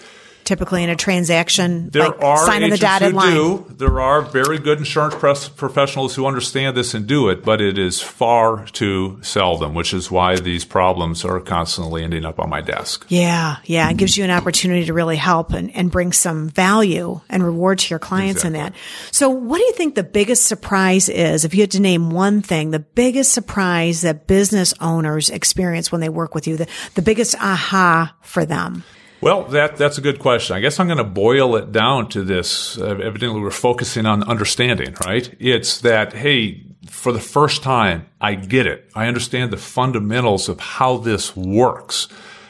typically 0.51 0.83
in 0.83 0.89
a 0.89 0.97
transaction. 0.97 1.89
There 1.91 2.09
like 2.09 2.21
are 2.21 2.45
signing 2.45 2.71
the 2.71 2.77
dotted 2.77 3.13
line. 3.13 3.33
do. 3.33 3.65
There 3.69 4.01
are 4.01 4.21
very 4.21 4.59
good 4.59 4.79
insurance 4.79 5.15
press 5.15 5.47
professionals 5.47 6.13
who 6.13 6.25
understand 6.25 6.75
this 6.75 6.93
and 6.93 7.07
do 7.07 7.29
it, 7.29 7.45
but 7.45 7.61
it 7.61 7.77
is 7.77 8.01
far 8.01 8.65
too 8.65 9.17
seldom, 9.21 9.73
which 9.73 9.93
is 9.93 10.11
why 10.11 10.35
these 10.35 10.65
problems 10.65 11.23
are 11.23 11.39
constantly 11.39 12.03
ending 12.03 12.25
up 12.25 12.37
on 12.37 12.49
my 12.49 12.59
desk. 12.59 13.05
Yeah, 13.07 13.59
yeah. 13.63 13.89
It 13.89 13.95
gives 13.95 14.17
you 14.17 14.25
an 14.25 14.29
opportunity 14.29 14.87
to 14.87 14.93
really 14.93 15.15
help 15.15 15.53
and, 15.53 15.73
and 15.73 15.89
bring 15.89 16.11
some 16.11 16.49
value 16.49 17.21
and 17.29 17.45
reward 17.45 17.79
to 17.79 17.89
your 17.89 17.99
clients 17.99 18.43
exactly. 18.43 18.59
in 18.59 18.65
that. 18.65 18.75
So 19.11 19.29
what 19.29 19.57
do 19.57 19.63
you 19.63 19.71
think 19.71 19.95
the 19.95 20.03
biggest 20.03 20.47
surprise 20.47 21.07
is? 21.07 21.45
If 21.45 21.55
you 21.55 21.61
had 21.61 21.71
to 21.71 21.79
name 21.79 22.09
one 22.09 22.41
thing, 22.41 22.71
the 22.71 22.79
biggest 22.79 23.31
surprise 23.31 24.01
that 24.01 24.27
business 24.27 24.73
owners 24.81 25.29
experience 25.29 25.93
when 25.93 26.01
they 26.01 26.09
work 26.09 26.35
with 26.35 26.45
you, 26.45 26.57
the, 26.57 26.67
the 26.95 27.01
biggest 27.01 27.35
aha 27.35 28.13
for 28.19 28.43
them? 28.43 28.83
Well, 29.21 29.43
that 29.49 29.77
that's 29.77 29.99
a 29.99 30.01
good 30.01 30.17
question. 30.17 30.55
I 30.55 30.61
guess 30.61 30.79
I'm 30.79 30.87
going 30.87 30.97
to 30.97 31.03
boil 31.03 31.55
it 31.55 31.71
down 31.71 32.09
to 32.09 32.23
this. 32.23 32.77
Uh, 32.79 32.97
evidently, 33.03 33.39
we're 33.39 33.51
focusing 33.51 34.07
on 34.07 34.23
understanding, 34.23 34.95
right? 35.05 35.31
It's 35.39 35.81
that 35.81 36.13
hey, 36.13 36.63
for 36.87 37.11
the 37.11 37.19
first 37.19 37.61
time, 37.61 38.07
I 38.19 38.33
get 38.33 38.65
it. 38.65 38.89
I 38.95 39.07
understand 39.07 39.51
the 39.51 39.57
fundamentals 39.57 40.49
of 40.49 40.59
how 40.59 40.97
this 40.97 41.35
works. 41.35 42.07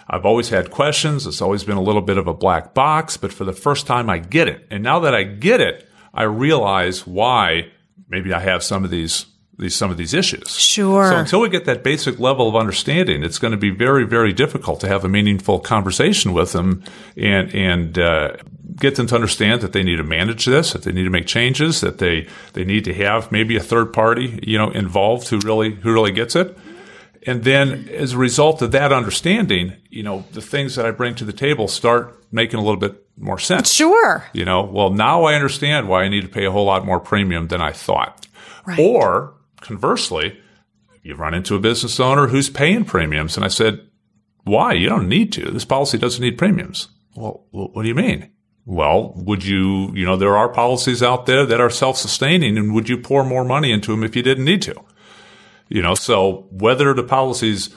I've 0.09 0.25
always 0.25 0.47
had 0.47 0.71
questions. 0.71 1.27
It's 1.27 1.41
always 1.41 1.65
been 1.65 1.77
a 1.77 1.81
little 1.81 2.01
bit 2.01 2.17
of 2.17 2.27
a 2.27 2.33
black 2.33 2.73
box, 2.73 3.17
but 3.17 3.33
for 3.33 3.43
the 3.43 3.53
first 3.53 3.85
time, 3.85 4.09
I 4.09 4.19
get 4.19 4.47
it. 4.47 4.65
And 4.71 4.81
now 4.81 4.99
that 4.99 5.13
I 5.13 5.23
get 5.23 5.59
it, 5.59 5.89
I 6.13 6.23
realize 6.23 7.05
why 7.05 7.71
maybe 8.07 8.33
I 8.33 8.39
have 8.39 8.63
some 8.63 8.85
of 8.85 8.91
these 8.91 9.25
these 9.61 9.75
some 9.75 9.91
of 9.91 9.97
these 9.97 10.13
issues. 10.13 10.49
Sure. 10.59 11.09
So 11.09 11.15
until 11.15 11.39
we 11.39 11.49
get 11.49 11.65
that 11.65 11.83
basic 11.83 12.19
level 12.19 12.49
of 12.49 12.55
understanding, 12.55 13.23
it's 13.23 13.39
going 13.39 13.51
to 13.51 13.57
be 13.57 13.69
very 13.69 14.05
very 14.05 14.33
difficult 14.33 14.79
to 14.81 14.87
have 14.87 15.05
a 15.05 15.09
meaningful 15.09 15.59
conversation 15.59 16.33
with 16.33 16.51
them 16.51 16.83
and 17.15 17.53
and 17.55 17.97
uh, 17.97 18.35
get 18.75 18.95
them 18.95 19.07
to 19.07 19.15
understand 19.15 19.61
that 19.61 19.73
they 19.73 19.83
need 19.83 19.97
to 19.97 20.03
manage 20.03 20.45
this, 20.45 20.73
that 20.73 20.83
they 20.83 20.91
need 20.91 21.03
to 21.03 21.09
make 21.09 21.27
changes, 21.27 21.81
that 21.81 21.99
they 21.99 22.27
they 22.53 22.65
need 22.65 22.83
to 22.85 22.93
have 22.93 23.31
maybe 23.31 23.55
a 23.55 23.63
third 23.63 23.93
party 23.93 24.39
you 24.43 24.57
know 24.57 24.69
involved 24.71 25.29
who 25.29 25.39
really 25.39 25.75
who 25.75 25.93
really 25.93 26.11
gets 26.11 26.35
it. 26.35 26.57
And 27.27 27.43
then 27.43 27.87
as 27.89 28.13
a 28.13 28.17
result 28.17 28.63
of 28.63 28.71
that 28.71 28.91
understanding, 28.91 29.75
you 29.89 30.01
know, 30.01 30.25
the 30.31 30.41
things 30.41 30.75
that 30.75 30.87
I 30.87 30.91
bring 30.91 31.13
to 31.15 31.25
the 31.25 31.33
table 31.33 31.67
start 31.67 32.17
making 32.31 32.59
a 32.59 32.63
little 32.63 32.79
bit 32.79 33.05
more 33.17 33.37
sense. 33.37 33.71
Sure. 33.71 34.25
You 34.33 34.45
know, 34.45 34.63
well, 34.63 34.89
now 34.89 35.25
I 35.25 35.35
understand 35.35 35.87
why 35.87 36.03
I 36.03 36.09
need 36.09 36.21
to 36.21 36.27
pay 36.27 36.45
a 36.45 36.51
whole 36.51 36.65
lot 36.65 36.83
more 36.85 36.99
premium 36.99 37.47
than 37.47 37.61
I 37.61 37.71
thought. 37.73 38.27
Right. 38.65 38.79
Or 38.79 39.35
conversely, 39.61 40.39
you 41.03 41.15
run 41.15 41.33
into 41.33 41.55
a 41.55 41.59
business 41.59 41.99
owner 41.99 42.27
who's 42.27 42.49
paying 42.49 42.85
premiums. 42.85 43.35
And 43.35 43.45
I 43.45 43.49
said, 43.49 43.87
why? 44.43 44.73
You 44.73 44.89
don't 44.89 45.09
need 45.09 45.31
to. 45.33 45.51
This 45.51 45.65
policy 45.65 45.97
doesn't 45.97 46.21
need 46.21 46.37
premiums. 46.37 46.89
Well, 47.15 47.45
what 47.51 47.81
do 47.81 47.87
you 47.87 47.95
mean? 47.95 48.31
Well, 48.65 49.13
would 49.15 49.43
you, 49.43 49.91
you 49.95 50.05
know, 50.05 50.17
there 50.17 50.37
are 50.37 50.49
policies 50.49 51.01
out 51.01 51.25
there 51.25 51.45
that 51.45 51.59
are 51.59 51.69
self-sustaining 51.69 52.57
and 52.57 52.73
would 52.73 52.89
you 52.89 52.97
pour 52.97 53.23
more 53.23 53.43
money 53.43 53.71
into 53.71 53.91
them 53.91 54.03
if 54.03 54.15
you 54.15 54.21
didn't 54.21 54.45
need 54.45 54.61
to? 54.63 54.75
You 55.67 55.81
know, 55.81 55.95
so 55.95 56.47
whether 56.51 56.93
the 56.93 57.03
policy's 57.03 57.73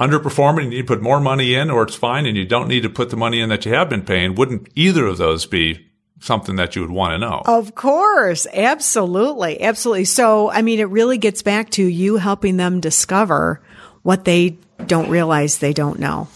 underperforming 0.00 0.64
and 0.64 0.72
you 0.72 0.84
put 0.84 1.02
more 1.02 1.20
money 1.20 1.54
in 1.54 1.70
or 1.70 1.82
it's 1.82 1.94
fine 1.94 2.24
and 2.24 2.36
you 2.36 2.46
don't 2.46 2.68
need 2.68 2.82
to 2.82 2.88
put 2.88 3.10
the 3.10 3.16
money 3.16 3.40
in 3.40 3.50
that 3.50 3.66
you 3.66 3.74
have 3.74 3.90
been 3.90 4.04
paying, 4.04 4.34
wouldn't 4.34 4.68
either 4.74 5.06
of 5.06 5.18
those 5.18 5.44
be 5.44 5.86
something 6.22 6.56
that 6.56 6.76
you 6.76 6.82
would 6.82 6.90
want 6.90 7.12
to 7.12 7.18
know? 7.18 7.42
Of 7.44 7.74
course. 7.74 8.46
Absolutely. 8.52 9.60
Absolutely. 9.60 10.04
So, 10.04 10.50
I 10.50 10.62
mean, 10.62 10.78
it 10.78 10.88
really 10.88 11.18
gets 11.18 11.42
back 11.42 11.70
to 11.70 11.84
you 11.84 12.16
helping 12.16 12.56
them 12.56 12.80
discover 12.80 13.60
what 14.02 14.24
they 14.24 14.56
don't 14.86 15.10
realize 15.10 15.58
they 15.58 15.72
don't 15.72 15.98
know. 15.98 16.28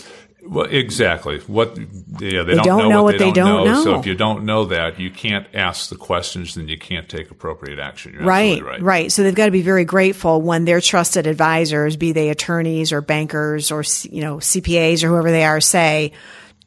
Well, 0.49 0.66
exactly. 0.66 1.40
What? 1.40 1.76
Yeah, 1.76 2.43
they, 2.43 2.55
They 2.55 2.62
don't 2.62 2.88
know 2.88 3.02
what 3.02 3.19
they 3.19 3.33
don't 3.33 3.64
know. 3.64 3.83
So 3.83 3.99
if 3.99 4.07
you 4.07 4.14
don't 4.14 4.45
know 4.45 4.66
that, 4.66 5.00
you 5.00 5.11
can't 5.11 5.47
ask 5.55 5.88
the 5.88 5.97
questions, 5.97 6.57
and 6.57 6.71
you 6.71 6.78
can't 6.78 7.09
take 7.09 7.33
appropriate 7.33 7.81
action. 7.81 8.12
You're 8.12 8.23
Right, 8.23 8.62
right. 8.62 8.81
right. 8.81 9.12
So 9.12 9.25
they've 9.25 9.35
got 9.35 9.47
to 9.47 9.50
be 9.50 9.62
very 9.62 9.85
grateful 9.85 10.40
when 10.40 10.64
their 10.64 10.81
trusted 10.81 11.26
advisors, 11.26 11.97
be 11.97 12.12
they 12.12 12.28
attorneys 12.31 12.93
or 12.93 13.00
bankers 13.00 13.73
or 13.73 13.83
you 14.09 14.21
know 14.21 14.37
CPAs 14.37 15.02
or 15.02 15.09
whoever 15.09 15.33
they 15.33 15.45
are, 15.45 15.61
say, 15.61 16.12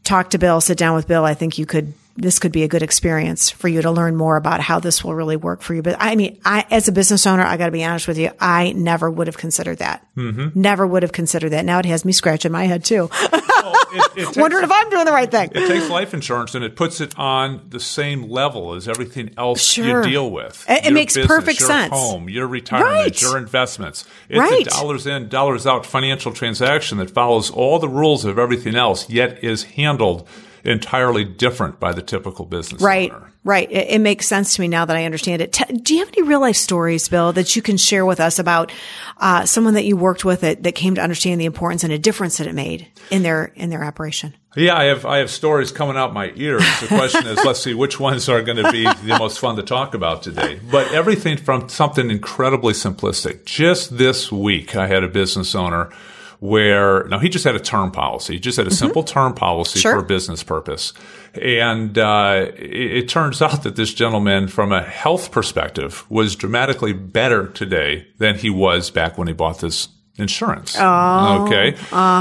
"Talk 0.04 0.32
to 0.32 0.38
Bill, 0.38 0.60
sit 0.60 0.78
down 0.78 0.96
with 0.96 1.08
Bill. 1.08 1.24
I 1.24 1.34
think 1.34 1.58
you 1.58 1.66
could. 1.66 1.94
This 2.22 2.38
could 2.40 2.52
be 2.52 2.64
a 2.64 2.68
good 2.68 2.82
experience 2.84 3.50
for 3.50 3.68
you 3.68 3.82
to 3.82 3.92
learn 3.92 4.16
more 4.16 4.36
about 4.36 4.60
how 4.62 4.80
this 4.80 5.04
will 5.04 5.16
really 5.16 5.38
work 5.38 5.62
for 5.62 5.74
you." 5.74 5.82
But 5.82 5.96
I 6.00 6.16
mean, 6.16 6.40
I 6.46 6.66
as 6.70 6.88
a 6.88 6.92
business 6.92 7.26
owner, 7.26 7.44
I 7.44 7.58
got 7.58 7.66
to 7.68 7.72
be 7.72 7.84
honest 7.84 8.08
with 8.08 8.18
you, 8.18 8.32
I 8.40 8.74
never 8.74 9.10
would 9.10 9.28
have 9.28 9.38
considered 9.38 9.78
that. 9.80 10.06
Mm-hmm. 10.18 10.60
Never 10.60 10.86
would 10.86 11.04
have 11.04 11.12
considered 11.14 11.50
that. 11.52 11.64
Now 11.66 11.80
it 11.80 11.86
has 11.86 12.04
me 12.04 12.12
scratching 12.12 12.52
my 12.52 12.66
head 12.66 12.84
too, 12.84 13.10
Well, 13.12 13.76
it, 13.94 14.12
it 14.18 14.26
takes, 14.26 14.38
wondering 14.38 14.64
if 14.66 14.72
I'm 14.72 14.90
doing 14.90 15.06
the 15.06 15.12
right 15.14 15.32
thing. 15.32 15.50
it 15.56 15.68
takes 15.68 15.90
life 15.90 16.14
insurance 16.14 16.56
and 16.56 16.64
it 16.66 16.76
puts 16.76 17.00
it 17.00 17.18
on 17.18 17.62
the 17.70 17.80
same 17.80 18.24
level 18.30 18.74
as 18.76 18.88
everything 18.90 19.32
else 19.38 19.64
Sure. 19.64 20.04
you 20.04 20.10
deal 20.12 20.30
with. 20.30 20.66
It- 20.70 20.88
it 20.88 20.94
makes 20.94 21.14
business, 21.16 21.28
perfect 21.28 21.60
your 21.62 21.70
sense. 21.70 21.94
Home, 21.94 22.28
your 22.30 22.48
retirement, 22.48 22.92
Right. 22.94 23.22
your 23.22 23.38
investments. 23.38 24.06
It's 24.28 24.40
Right. 24.40 24.68
a 24.68 24.70
dollars 24.70 25.08
in, 25.08 25.30
dollars 25.30 25.66
out 25.66 25.86
financial 25.86 26.34
transaction 26.34 26.98
that 26.98 27.10
follows 27.12 27.50
all 27.50 27.80
the 27.80 27.88
rules 27.90 28.26
of 28.26 28.38
everything 28.38 28.76
else, 28.76 29.10
yet 29.10 29.42
is 29.44 29.64
handled 29.64 30.28
entirely 30.63 31.24
different 31.24 31.80
by 31.80 31.94
the 31.94 32.01
typical 32.01 32.46
business 32.46 32.82
Right, 32.82 33.12
owner. 33.12 33.32
right. 33.44 33.72
It, 33.72 33.88
it 33.89 34.00
makes 34.00 34.28
sense 34.28 34.56
to 34.56 34.62
me 34.62 34.68
now 34.68 34.86
that 34.86 34.96
I 34.98 35.06
understand 35.06 35.42
it. 35.42 35.54
T- 35.54 35.78
do 35.78 35.94
you 35.96 36.00
have 36.06 36.13
any 36.18 36.28
real 36.28 36.42
life 36.42 36.56
stories, 36.56 37.08
Bill, 37.10 37.34
that 37.34 37.56
you 37.56 37.62
can 37.62 37.78
share 37.78 38.06
with 38.06 38.20
us 38.20 38.39
about 38.39 38.72
uh, 39.18 39.46
someone 39.46 39.74
that 39.75 39.86
you 39.86 39.98
worked 39.98 40.25
with 40.25 40.42
that, 40.42 40.63
that 40.63 40.75
came 40.75 40.96
to 40.96 41.01
understand 41.01 41.39
the 41.42 41.46
importance 41.46 41.84
and 41.84 41.94
a 41.94 41.98
difference 42.00 42.38
that 42.38 42.48
it 42.48 42.54
made 42.56 42.88
in 43.10 43.24
their 43.24 43.46
in 43.56 43.70
their 43.70 43.84
operation? 43.84 44.34
Yeah, 44.56 44.75
I 44.75 44.86
have 44.86 45.06
I 45.06 45.18
have 45.20 45.30
stories 45.30 45.72
coming 45.72 45.96
out 45.96 46.12
my 46.13 46.32
ears. 46.36 46.63
The 46.82 46.88
question 46.88 47.28
is, 47.28 47.38
let's 47.46 47.62
see 47.62 47.74
which 47.75 48.00
ones 48.00 48.28
are 48.28 48.42
going 48.42 48.58
to 48.58 48.72
be 48.72 48.84
the 48.84 49.16
most 49.20 49.39
fun 49.39 49.56
to 49.58 49.63
talk 49.63 49.94
about 49.94 50.24
today. 50.24 50.60
But 50.72 50.92
everything 50.92 51.38
from 51.38 51.70
something 51.70 52.10
incredibly 52.10 52.74
simplistic. 52.74 53.46
Just 53.46 53.98
this 53.98 54.32
week, 54.32 54.75
I 54.75 54.88
had 54.88 55.04
a 55.04 55.08
business 55.08 55.54
owner 55.54 55.92
where 56.39 57.03
now 57.10 57.19
he 57.19 57.29
just 57.29 57.43
had 57.46 57.55
a 57.55 57.60
term 57.60 57.91
policy. 57.91 58.34
He 58.34 58.39
just 58.39 58.58
had 58.58 58.67
a 58.67 58.72
simple 58.74 59.03
term 59.03 59.34
policy 59.34 59.79
Sure. 59.79 59.93
for 59.93 60.00
a 60.00 60.03
business 60.03 60.41
purpose, 60.43 60.93
and 61.34 61.98
uh, 61.98 62.48
it, 62.58 62.91
it 62.98 63.10
turns 63.10 63.41
out 63.41 63.63
that 63.63 63.75
this 63.75 63.93
gentleman, 63.93 64.48
from 64.48 64.72
a 64.72 64.81
health 64.81 65.31
perspective, 65.31 66.05
was 66.10 66.36
dramatically 66.36 66.93
better 66.93 67.48
today 67.48 68.08
than 68.17 68.36
he 68.38 68.50
was 68.50 68.89
back 68.89 69.17
when 69.17 69.27
he 69.27 69.34
bought 69.34 69.60
this 69.60 69.89
insurance. 70.17 70.75
Oh, 70.77 71.46
okay. 71.46 71.75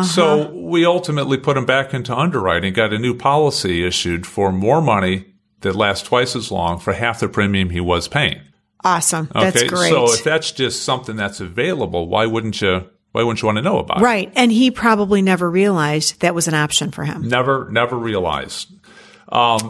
So 0.07 0.51
we 0.53 0.85
ultimately 0.85 1.37
put 1.37 1.57
him 1.57 1.67
back 1.67 1.93
into 1.95 2.15
underwriting, 2.17 2.73
got 2.73 2.93
a 2.93 2.99
new 2.99 3.15
policy 3.15 3.85
issued 3.85 4.25
for 4.27 4.53
more 4.53 4.81
money 4.81 5.25
that 5.63 5.75
lasts 5.75 6.07
twice 6.07 6.37
as 6.37 6.53
long 6.53 6.79
for 6.79 6.93
half 6.93 7.19
the 7.19 7.29
premium 7.29 7.71
he 7.71 7.81
was 7.81 8.07
paying. 8.07 8.41
Awesome. 8.85 9.29
That's 9.35 9.57
Okay. 9.57 9.67
great. 9.67 9.91
So 9.91 10.13
if 10.13 10.23
that's 10.23 10.53
just 10.53 10.85
something 10.85 11.17
that's 11.17 11.41
available, 11.41 12.09
why 12.09 12.27
wouldn't 12.27 12.61
you? 12.61 12.89
Why 13.13 13.23
wouldn't 13.23 13.43
you 13.43 13.47
want 13.47 13.57
to 13.57 13.63
know 13.63 13.79
about 13.79 14.01
it? 14.01 14.05
right. 14.05 14.33
And 14.37 14.53
he 14.53 14.71
probably 14.71 15.23
never 15.23 15.51
realized 15.51 16.21
that 16.21 16.35
was 16.35 16.47
an 16.47 16.55
option 16.55 16.91
for 16.91 17.05
him. 17.05 17.29
Never, 17.29 17.69
never 17.71 17.97
realized. 17.97 18.71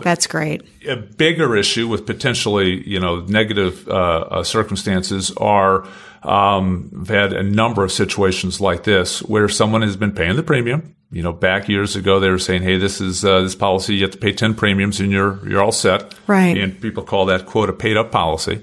That's 0.03 0.27
great. 0.27 0.63
a 0.87 0.97
bigger 0.97 1.57
issue 1.57 1.89
with 1.89 2.07
potentially, 2.07 2.87
you 2.89 3.01
know, 3.01 3.21
negative 3.21 3.89
uh, 3.89 3.93
uh, 3.93 4.45
circumstances 4.45 5.33
are 5.37 5.87
um, 6.23 6.91
I've 7.01 7.09
had 7.09 7.33
a 7.33 7.43
number 7.43 7.85
of 7.85 7.93
situations 7.93 8.61
like 8.61 8.85
this 8.85 9.21
where 9.23 9.49
someone 9.49 9.83
has 9.83 9.97
been 9.97 10.13
paying 10.13 10.37
the 10.37 10.43
premium. 10.43 10.95
You 11.11 11.23
know, 11.23 11.33
back 11.33 11.69
years 11.69 11.97
ago, 11.97 12.21
they 12.21 12.29
were 12.29 12.39
saying, 12.39 12.63
"Hey, 12.63 12.77
this 12.77 13.01
is 13.01 13.25
uh, 13.25 13.41
this 13.41 13.55
policy. 13.55 13.95
You 13.95 14.03
have 14.03 14.11
to 14.11 14.19
pay 14.19 14.33
ten 14.33 14.55
premiums, 14.55 15.01
and 15.01 15.11
you're 15.11 15.41
you're 15.49 15.63
all 15.63 15.73
set." 15.73 16.15
Right. 16.27 16.57
And 16.59 16.79
people 16.81 17.03
call 17.03 17.27
that 17.27 17.47
quote 17.47 17.71
a 17.71 17.73
paid 17.73 17.97
up 17.97 18.13
policy. 18.13 18.63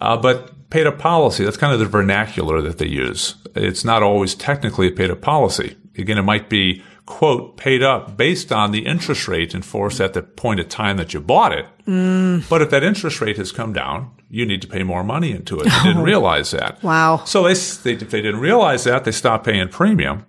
Uh, 0.00 0.16
but 0.16 0.52
paid 0.70 0.86
up 0.86 0.98
policy, 0.98 1.44
that's 1.44 1.56
kind 1.56 1.72
of 1.72 1.80
the 1.80 1.86
vernacular 1.86 2.62
that 2.62 2.78
they 2.78 2.86
use. 2.86 3.34
It's 3.54 3.84
not 3.84 4.02
always 4.02 4.34
technically 4.34 4.88
a 4.88 4.92
paid 4.92 5.10
up 5.10 5.20
policy. 5.20 5.76
Again, 5.98 6.18
it 6.18 6.22
might 6.22 6.48
be, 6.48 6.82
quote, 7.04 7.56
paid 7.56 7.82
up 7.82 8.16
based 8.16 8.52
on 8.52 8.70
the 8.70 8.86
interest 8.86 9.26
rate 9.28 9.54
enforced 9.54 10.00
at 10.00 10.14
the 10.14 10.22
point 10.22 10.60
of 10.60 10.68
time 10.68 10.96
that 10.96 11.12
you 11.12 11.20
bought 11.20 11.52
it. 11.52 11.66
Mm. 11.86 12.48
But 12.48 12.62
if 12.62 12.70
that 12.70 12.84
interest 12.84 13.20
rate 13.20 13.36
has 13.36 13.50
come 13.52 13.72
down, 13.72 14.12
you 14.28 14.46
need 14.46 14.62
to 14.62 14.68
pay 14.68 14.84
more 14.84 15.02
money 15.02 15.32
into 15.32 15.58
it. 15.58 15.66
You 15.66 15.82
didn't 15.82 15.98
oh. 15.98 16.04
realize 16.04 16.52
that. 16.52 16.80
Wow. 16.82 17.24
So 17.24 17.42
they, 17.42 17.54
they, 17.54 18.04
if 18.04 18.10
they 18.10 18.22
didn't 18.22 18.40
realize 18.40 18.84
that, 18.84 19.04
they 19.04 19.12
stopped 19.12 19.44
paying 19.44 19.68
premium. 19.68 20.24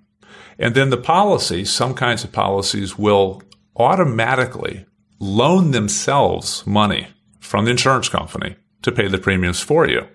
And 0.57 0.73
then 0.75 0.89
the 0.89 0.97
policy, 0.97 1.65
some 1.65 1.93
kinds 1.93 2.23
of 2.23 2.31
policies 2.31 2.97
will 2.97 3.43
automatically 3.75 4.85
loan 5.19 5.71
themselves 5.71 6.65
money 6.65 7.07
from 7.39 7.65
the 7.65 7.71
insurance 7.71 8.09
company 8.09 8.55
to 8.81 8.91
pay 8.91 9.07
the 9.07 9.19
premiums 9.19 9.59
for 9.59 9.87
you. 9.87 10.07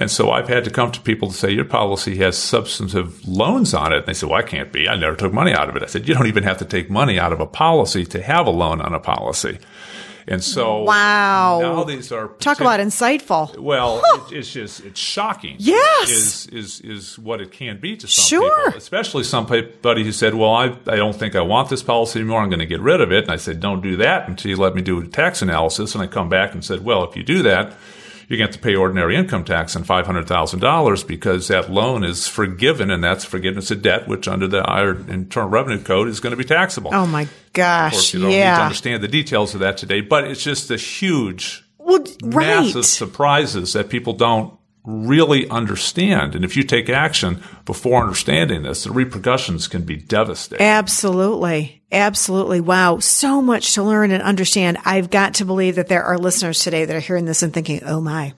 And 0.00 0.10
so 0.10 0.30
I've 0.30 0.46
had 0.48 0.62
to 0.64 0.70
come 0.70 0.92
to 0.92 1.00
people 1.00 1.26
to 1.28 1.34
say, 1.34 1.50
your 1.50 1.64
policy 1.64 2.16
has 2.18 2.38
substantive 2.38 3.26
loans 3.26 3.74
on 3.74 3.92
it. 3.92 3.96
And 3.98 4.06
they 4.06 4.14
say, 4.14 4.26
well, 4.28 4.36
I 4.38 4.42
can't 4.42 4.72
be. 4.72 4.88
I 4.88 4.94
never 4.94 5.16
took 5.16 5.32
money 5.32 5.52
out 5.52 5.68
of 5.68 5.74
it. 5.74 5.82
I 5.82 5.86
said, 5.86 6.06
you 6.06 6.14
don't 6.14 6.28
even 6.28 6.44
have 6.44 6.58
to 6.58 6.64
take 6.64 6.88
money 6.88 7.18
out 7.18 7.32
of 7.32 7.40
a 7.40 7.46
policy 7.46 8.04
to 8.06 8.22
have 8.22 8.46
a 8.46 8.50
loan 8.50 8.80
on 8.80 8.94
a 8.94 9.00
policy. 9.00 9.58
And 10.28 10.44
so 10.44 10.82
Wow. 10.84 11.58
now 11.62 11.84
these 11.84 12.12
are 12.12 12.28
Talk 12.38 12.60
about 12.60 12.78
insightful. 12.80 13.58
well, 13.58 14.02
it, 14.30 14.36
it's 14.36 14.52
just 14.52 14.84
it's 14.84 15.00
shocking. 15.00 15.56
Yes. 15.58 16.10
is 16.10 16.46
is 16.48 16.80
is 16.82 17.18
what 17.18 17.40
it 17.40 17.50
can 17.50 17.80
be 17.80 17.96
to 17.96 18.06
some 18.06 18.24
Sure. 18.26 18.64
people, 18.66 18.78
especially 18.78 19.24
somebody 19.24 20.04
who 20.04 20.12
said, 20.12 20.34
"Well, 20.34 20.52
I 20.52 20.64
I 20.86 20.96
don't 20.96 21.16
think 21.16 21.34
I 21.34 21.40
want 21.40 21.70
this 21.70 21.82
policy 21.82 22.18
anymore. 22.20 22.42
I'm 22.42 22.50
going 22.50 22.58
to 22.60 22.66
get 22.66 22.80
rid 22.80 23.00
of 23.00 23.10
it." 23.10 23.24
And 23.24 23.32
I 23.32 23.36
said, 23.36 23.58
"Don't 23.58 23.80
do 23.82 23.96
that 23.96 24.28
until 24.28 24.50
you 24.50 24.58
let 24.58 24.74
me 24.74 24.82
do 24.82 25.00
a 25.00 25.06
tax 25.06 25.40
analysis." 25.40 25.94
And 25.94 26.04
I 26.04 26.06
come 26.06 26.28
back 26.28 26.52
and 26.52 26.62
said, 26.62 26.84
"Well, 26.84 27.04
if 27.08 27.16
you 27.16 27.22
do 27.22 27.42
that." 27.44 27.72
You're 28.28 28.36
going 28.36 28.48
to 28.48 28.52
have 28.52 28.60
to 28.62 28.66
pay 28.66 28.76
ordinary 28.76 29.16
income 29.16 29.44
tax 29.44 29.74
on 29.74 29.84
five 29.84 30.04
hundred 30.04 30.28
thousand 30.28 30.60
dollars 30.60 31.02
because 31.02 31.48
that 31.48 31.70
loan 31.70 32.04
is 32.04 32.28
forgiven, 32.28 32.90
and 32.90 33.02
that's 33.02 33.24
forgiveness 33.24 33.70
of 33.70 33.80
debt, 33.80 34.06
which 34.06 34.28
under 34.28 34.46
the 34.46 34.58
IR 34.58 35.10
Internal 35.10 35.48
Revenue 35.48 35.82
Code 35.82 36.08
is 36.08 36.20
going 36.20 36.32
to 36.32 36.36
be 36.36 36.44
taxable. 36.44 36.90
Oh 36.92 37.06
my 37.06 37.26
gosh. 37.54 37.92
Of 37.92 37.96
course, 37.96 38.14
you 38.14 38.20
don't 38.20 38.28
need 38.30 38.36
to 38.36 38.62
understand 38.62 39.02
the 39.02 39.08
details 39.08 39.54
of 39.54 39.60
that 39.60 39.78
today, 39.78 40.02
but 40.02 40.24
it's 40.24 40.42
just 40.44 40.70
a 40.70 40.76
huge 40.76 41.64
Well, 41.78 42.04
right. 42.22 42.46
massive 42.46 42.84
surprises 42.84 43.72
that 43.72 43.88
people 43.88 44.12
don't 44.12 44.52
really 44.84 45.48
understand. 45.50 46.34
And 46.34 46.44
if 46.44 46.56
you 46.56 46.62
take 46.62 46.88
action, 46.88 47.42
before 47.68 48.00
understanding 48.00 48.62
this, 48.62 48.84
the 48.84 48.90
repercussions 48.90 49.68
can 49.68 49.82
be 49.82 49.94
devastating. 49.94 50.64
Absolutely. 50.64 51.78
Absolutely. 51.90 52.60
Wow. 52.60 52.98
So 52.98 53.40
much 53.40 53.72
to 53.74 53.82
learn 53.82 54.10
and 54.10 54.22
understand. 54.22 54.76
I've 54.84 55.08
got 55.08 55.34
to 55.34 55.46
believe 55.46 55.76
that 55.76 55.88
there 55.88 56.04
are 56.04 56.18
listeners 56.18 56.62
today 56.62 56.84
that 56.84 56.94
are 56.94 57.00
hearing 57.00 57.24
this 57.24 57.42
and 57.42 57.52
thinking, 57.52 57.80
Oh 57.82 58.02
my, 58.02 58.34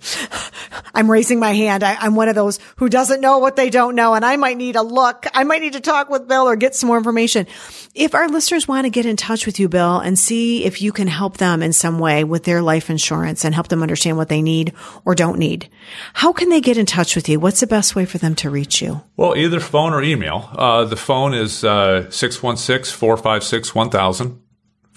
I'm 0.94 1.10
raising 1.10 1.40
my 1.40 1.52
hand. 1.52 1.82
I, 1.82 2.06
am 2.06 2.14
one 2.14 2.28
of 2.28 2.36
those 2.36 2.60
who 2.76 2.88
doesn't 2.88 3.20
know 3.20 3.38
what 3.38 3.56
they 3.56 3.68
don't 3.68 3.96
know. 3.96 4.14
And 4.14 4.24
I 4.24 4.36
might 4.36 4.56
need 4.56 4.76
a 4.76 4.82
look. 4.82 5.26
I 5.34 5.42
might 5.42 5.62
need 5.62 5.72
to 5.72 5.80
talk 5.80 6.10
with 6.10 6.28
Bill 6.28 6.48
or 6.48 6.54
get 6.54 6.76
some 6.76 6.86
more 6.86 6.96
information. 6.96 7.48
If 7.92 8.14
our 8.14 8.28
listeners 8.28 8.68
want 8.68 8.84
to 8.84 8.90
get 8.90 9.04
in 9.04 9.16
touch 9.16 9.46
with 9.46 9.58
you, 9.58 9.68
Bill, 9.68 9.98
and 9.98 10.16
see 10.16 10.64
if 10.64 10.80
you 10.80 10.92
can 10.92 11.08
help 11.08 11.38
them 11.38 11.60
in 11.60 11.72
some 11.72 11.98
way 11.98 12.22
with 12.22 12.44
their 12.44 12.62
life 12.62 12.88
insurance 12.88 13.44
and 13.44 13.52
help 13.52 13.66
them 13.66 13.82
understand 13.82 14.16
what 14.16 14.28
they 14.28 14.42
need 14.42 14.74
or 15.04 15.16
don't 15.16 15.40
need, 15.40 15.68
how 16.14 16.32
can 16.32 16.50
they 16.50 16.60
get 16.60 16.78
in 16.78 16.86
touch 16.86 17.16
with 17.16 17.28
you? 17.28 17.40
What's 17.40 17.60
the 17.60 17.66
best 17.66 17.96
way 17.96 18.04
for 18.04 18.18
them 18.18 18.36
to 18.36 18.50
reach 18.50 18.80
you? 18.80 19.02
Well, 19.20 19.36
either 19.36 19.60
phone 19.60 19.92
or 19.92 20.02
email. 20.02 20.48
Uh, 20.56 20.86
the 20.86 20.96
phone 20.96 21.34
is 21.34 21.62
uh, 21.62 22.10
616 22.10 22.96
456 22.96 23.74
1000. 23.74 24.40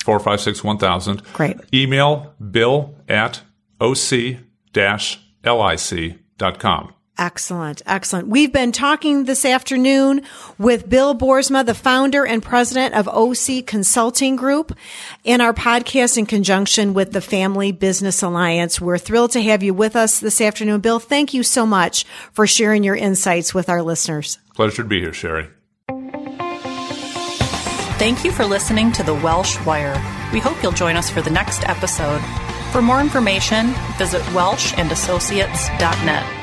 456 0.01 0.63
1000. 0.63 1.23
Great. 1.33 1.57
Email 1.73 2.33
bill 2.39 2.95
at 3.09 3.41
oc-lic.com. 3.81 4.43
Excellent. 7.17 7.81
Excellent. 7.85 8.27
We've 8.27 8.51
been 8.51 8.71
talking 8.71 9.25
this 9.25 9.45
afternoon 9.45 10.23
with 10.57 10.89
Bill 10.89 11.15
Boersma, 11.15 11.63
the 11.63 11.75
founder 11.75 12.25
and 12.25 12.41
president 12.41 12.95
of 12.95 13.07
OC 13.07 13.67
Consulting 13.67 14.35
Group 14.35 14.75
in 15.23 15.39
our 15.39 15.53
podcast 15.53 16.17
in 16.17 16.25
conjunction 16.25 16.95
with 16.95 17.11
the 17.11 17.21
Family 17.21 17.71
Business 17.71 18.23
Alliance. 18.23 18.81
We're 18.81 18.97
thrilled 18.97 19.29
to 19.31 19.43
have 19.43 19.61
you 19.61 19.75
with 19.75 19.95
us 19.95 20.19
this 20.19 20.41
afternoon. 20.41 20.81
Bill, 20.81 20.99
thank 20.99 21.35
you 21.35 21.43
so 21.43 21.67
much 21.67 22.03
for 22.31 22.47
sharing 22.47 22.83
your 22.83 22.95
insights 22.95 23.53
with 23.53 23.69
our 23.69 23.83
listeners. 23.83 24.39
Pleasure 24.55 24.81
to 24.81 24.89
be 24.89 24.99
here, 24.99 25.11
Sheri. 25.11 25.51
Thank 27.99 28.25
you 28.25 28.31
for 28.31 28.43
listening 28.43 28.91
to 28.93 29.03
The 29.03 29.13
Welsh 29.13 29.63
Wire. 29.65 29.93
We 30.33 30.39
hope 30.39 30.63
you'll 30.63 30.71
join 30.71 30.95
us 30.95 31.11
for 31.11 31.21
the 31.21 31.29
next 31.29 31.69
episode. 31.69 32.21
For 32.71 32.81
more 32.81 32.99
information, 32.99 33.67
visit 33.99 34.23
welshandassociates.net. 34.33 36.42